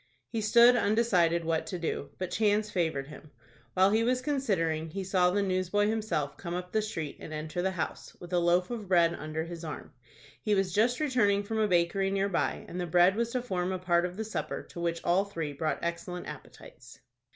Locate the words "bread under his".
8.87-9.63